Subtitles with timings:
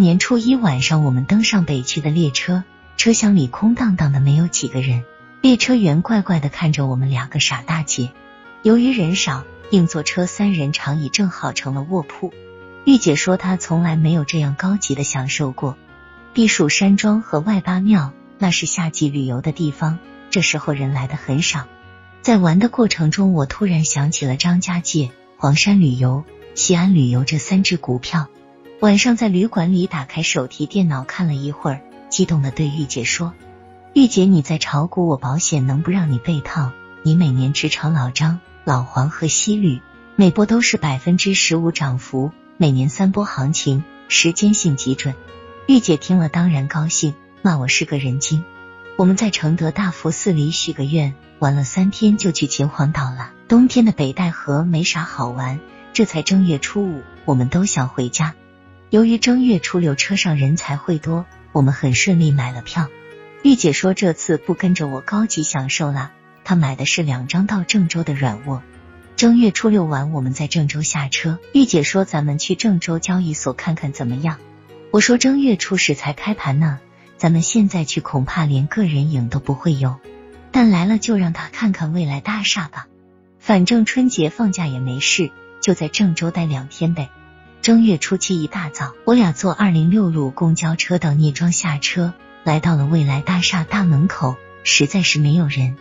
[0.00, 2.64] 年初一晚上，我们登上北去的列车，
[2.96, 5.04] 车厢里空荡荡的，没有几个人。
[5.40, 8.12] 列车员怪怪的看着我们两个傻大姐。
[8.62, 12.32] 由于人少，硬座车三人长椅正好成了卧铺。
[12.84, 15.76] 玉姐说她从来没有这样高级的享受过。
[16.32, 19.98] 避暑山庄和外八庙，那是夏季旅游的地方，
[20.30, 21.66] 这时候人来的很少。
[22.22, 26.24] 在玩的过程中，我突然想起了张家界、黄山旅游、
[26.54, 28.28] 西安旅游这三只股票。
[28.80, 33.34] 晚上在旅馆里打开手提电脑看了一会儿，激动的对玉姐说。
[33.92, 36.70] 玉姐，你在炒股，我保险能不让你被套。
[37.02, 39.80] 你每年只炒老张、老黄和西绿，
[40.14, 45.16] 每波都是百分之十五涨幅，每年三波行情，时间性极准。
[45.66, 48.44] 玉姐听了当然高兴，骂我是个人精。
[48.96, 53.32] 我们在承德大佛寺里许个愿，玩了三天就去秦皇岛了。
[53.48, 55.58] 冬天的北戴河没啥好玩，
[55.92, 58.36] 这才正月初五，我们都想回家。
[58.90, 62.88] 由于正月初六车上人才会多，我们很顺利买了票。
[63.42, 66.10] 玉姐说这次不跟着我高级享受了，
[66.42, 68.62] 她买的是两张到郑州的软卧。
[69.14, 74.38] 正月初六晚我们在郑州下车，玉姐说咱们去郑州交易所看看怎么样？
[74.90, 76.78] 我说正月初十才开盘呢，
[77.18, 79.96] 咱们现在去恐怕连个人影都不会有。
[80.50, 82.86] 但来了就让他看看未来大厦吧，
[83.38, 87.10] 反正春节放假也没事，就在郑州待两天呗。
[87.68, 92.14] 正月初七一大早，我俩坐二零六路公交车到聂庄下车。
[92.42, 95.76] 来到了未来大厦大门口，实在是没有人。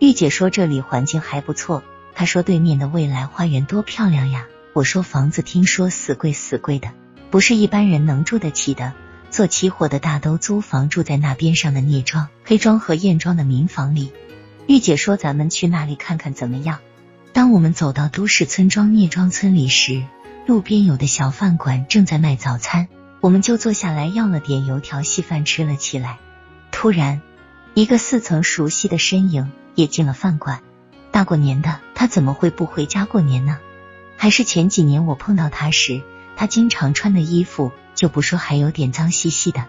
[0.00, 1.82] 玉姐说这里环境还不错，
[2.14, 4.46] 她说对面的未来花园多漂亮呀。
[4.72, 6.88] 我说房子听说死贵死贵的，
[7.30, 8.94] 不是一般人能住得起的。
[9.30, 14.10] 做期货的大都租房住在那边上的聂庄、黑庄和燕庄的民房里。
[14.66, 16.78] 玉姐说咱们去那里看看怎么样？
[17.34, 20.02] 当我们走到都市村庄聂庄村里时，
[20.46, 22.86] 路边有的小饭馆正在卖早餐。
[23.20, 26.20] 我们就坐下来要了点油条稀饭吃了起来。
[26.70, 27.20] 突然，
[27.74, 30.60] 一个似曾熟悉的身影也进了饭馆。
[31.10, 33.58] 大过年的，他怎么会不回家过年呢？
[34.16, 36.02] 还是前几年我碰到他时，
[36.36, 39.64] 他经常穿的衣服就不说还有点脏兮兮的。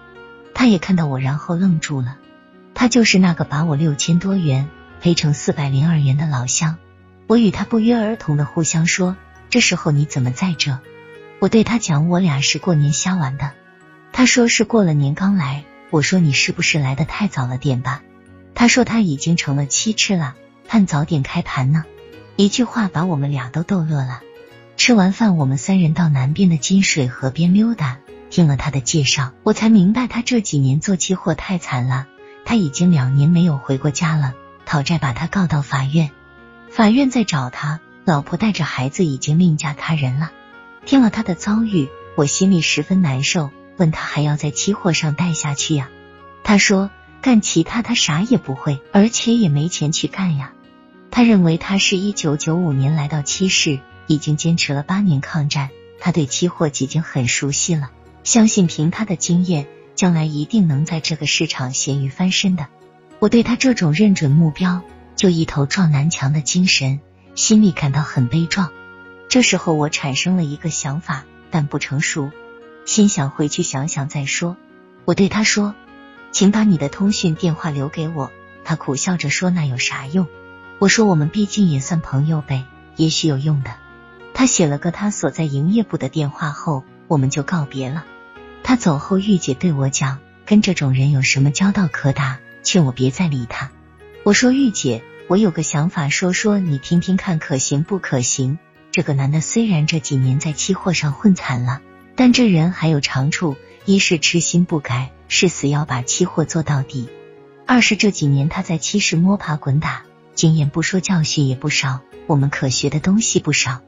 [0.54, 2.18] 他也看到我，然后愣住了。
[2.76, 4.70] 他就是那个把我六千多元
[5.02, 6.78] 赔成四百零二元的老乡。
[7.26, 9.18] 我与他不约而同的互相说
[9.50, 10.80] ：“这时候你怎么在这？”
[11.40, 13.52] 我对他讲，我俩是过年瞎玩的。
[14.12, 15.66] 他说是过了年刚来。
[15.90, 18.02] 我说你是不是来的太早了点吧？
[18.54, 20.36] 他说他已经成了七吃了，
[20.68, 21.86] 盼早点开盘呢。
[22.36, 24.22] 一句话把我们俩都逗乐了。
[24.76, 28.00] 吃完饭，我们三人到南边的金水河边溜达。
[28.30, 32.08] 听了他的介绍，我才明白他这几年做期货太惨了。
[32.44, 34.34] 他已经两年没有回过家了，
[34.66, 36.12] 讨债把他告到法院，
[36.70, 40.32] 法院在找他，老婆带着孩子已经另嫁他人了。
[40.86, 43.52] 听了他的遭遇，我心里十分难受。
[43.76, 45.90] 问他还要在期货上待下去呀？
[46.42, 46.90] 他说
[47.22, 50.54] 干其他他啥也不会，而且也没钱去干呀。
[51.12, 55.70] 他认为他是一九九五年来到期市，已经坚持了八年抗战，
[56.00, 57.92] 他对期货已经很熟悉了，
[58.24, 62.68] 相信凭他的经验，将来一定能在这个市场咸鱼翻身的。
[63.20, 64.82] 我对他这种认准目标
[65.18, 67.02] 就一头撞南墙的精神，
[67.38, 68.72] 心里感到很悲壮。
[69.30, 72.32] 这时候我产生了一个想法，但不成熟，
[72.84, 74.58] 心想回去想想再说。
[75.06, 75.76] 我对他说
[76.34, 78.32] ：“请把你的通讯电话留给我。”
[78.66, 80.26] 他苦笑着说：“那有啥用？”
[80.80, 82.66] 我说：“我们毕竟也算朋友呗，
[82.96, 83.70] 也许有用的。”
[84.34, 88.04] 他写了个他所在营业部的电话后，我们就告别了。
[88.64, 93.70] 他走后，玉姐对我讲：“跟这种人有什么交道可打？”劝我别再理他。
[94.24, 98.60] 我说：“玉姐，我有个想法，说说你听听看，可行不可行？”
[98.92, 101.82] 这个男的虽然这几年在期货上混惨了，
[102.16, 107.10] 但这人还有长处：一是痴心不改，誓死要把期货做到底；
[107.66, 113.82] 二是这几年他在期市摸爬滚打，经验不说，教训也不少，我们可学的东西不少。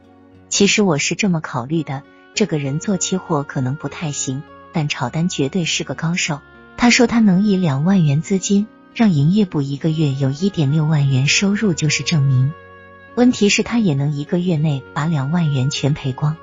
[0.50, 2.04] 其实我是这么考虑的：
[2.36, 6.42] 这个人做期货可能不太行，但炒单绝对是个高手。
[6.76, 12.52] 他说他能以两万元资金让营业部一个月有一点六万元收入，就是证明。
[13.16, 16.38] 问题是，他也能一个月内把两万元全赔光。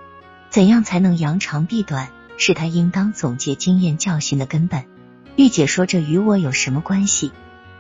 [0.49, 4.85] 怎样才能扬长避短，是他应当总结经验教训的根本。
[5.37, 7.33] 玉姐说：“这与我有什么关系？”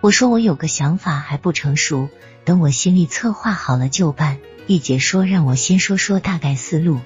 [0.02, 2.10] 我说：“我有个想法，还不成熟，
[2.44, 7.00] 等我心里策划好了就办。”玉姐说：“让我先说说大概思路。”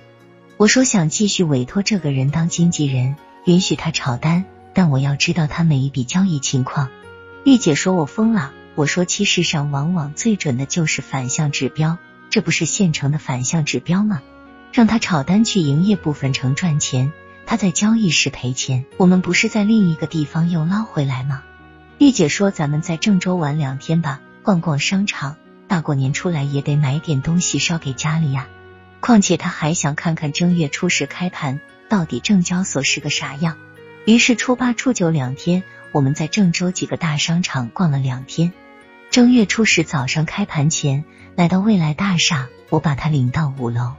[0.58, 6.88] 我说：“想继续委托这个人当经纪人，允许他炒单，但我要知道他每一笔交易情况。”
[7.44, 11.98] 玉姐说：“我疯了。”我说，其实上往往最准的就是反向指标，
[12.30, 14.22] 这不是现成的反向指标吗？
[14.72, 17.12] 让他炒单去营业部分成赚钱，
[17.46, 21.42] 他在交易时赔钱，我们不是在另一个地方又捞回来吗？
[21.98, 25.36] 玉姐说：“咱们在郑州玩两天吧，逛逛商场，
[25.66, 28.48] 大过年出来也得买点东西烧给家里呀。
[29.00, 33.58] 况且他还想看看正月初十开盘到底证交所是个啥样。”
[34.06, 38.52] 于是初八、初九两天，我们在郑州几个大商场逛了两天。
[39.10, 41.04] 正月初十早上开盘前，
[41.34, 43.94] 来到未来大厦，我把他领到五楼。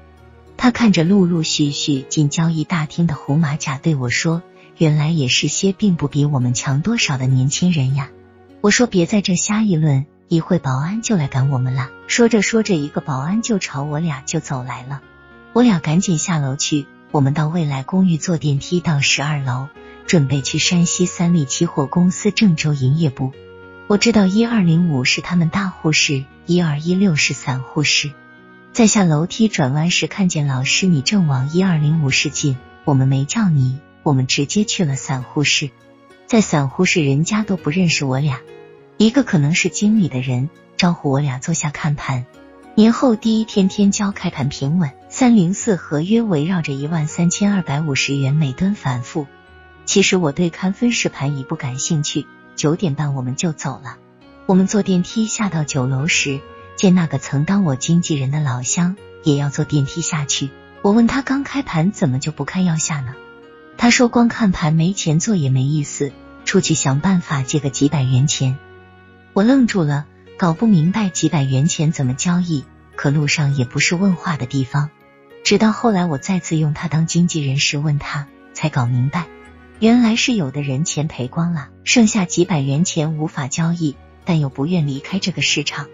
[0.56, 4.42] 他看着陆陆续续进交易大厅的红马甲，对我说。
[4.78, 8.10] 原来也是些并不比我们强多少的年轻人呀！
[8.62, 11.90] 我说别在这瞎议论，一会保安就来赶我们了。
[12.08, 15.02] 说着说着，一个保安就朝我俩就走来了。
[15.54, 16.88] 我俩赶紧下楼去。
[17.12, 19.68] 我们到未来公寓坐电梯到十二楼，
[20.06, 23.32] 准备去山西三利期货公司郑州营业部。
[23.88, 28.12] 我知道一二零五是他们大户室，一二一六是散户室。
[28.74, 33.80] 在下楼梯转弯时，看见老师你正往一二零五室进，我们没叫你。
[34.04, 35.70] 我们直接去了散户室，
[36.26, 38.40] 在散户室人家都不认识我俩，
[38.98, 42.26] 一个可能是经理的人招呼我俩坐下看盘。
[42.74, 49.28] 年后第一天天交开盘平稳，三零四合约围绕着一万三千二百五十元每吨反复。
[49.92, 52.26] 其实我对看分时盘已不感兴趣。
[52.56, 53.98] 九点半我们就走了。
[54.46, 56.40] 我们坐电梯下到九楼时，
[56.78, 58.96] 见那个曾当我经纪人的老乡
[59.26, 60.50] 也要坐电梯下去。
[60.82, 63.16] 我问他刚开盘怎么就不看要下呢？
[63.78, 66.14] 他说：“光看盘没钱做也没意思，
[66.46, 68.58] 出去想办法借个几百元钱。”
[69.36, 70.06] 我愣住了，
[70.38, 72.64] 搞不明白几百元钱怎么交易。
[72.96, 74.90] 可路上也不是问话的地方。
[75.44, 79.28] 直到后来我再次用他当经纪人时问他，才搞明白，
[79.82, 83.96] 原来是有的人钱赔光了，剩下几百元钱无法交易，
[84.26, 85.88] 但又不愿离开这个市场。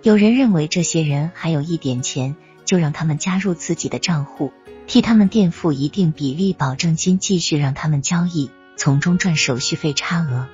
[0.00, 4.52] 有人认为这些人还有一点钱，就让他们加入自己的账户。
[4.86, 10.46] 替他们垫付一定比例保证金，继续让他们交易，从中赚手续费差额。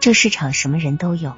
[0.00, 1.34] 这市场什么人都有。